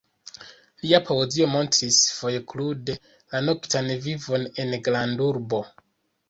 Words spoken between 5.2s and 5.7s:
urbo.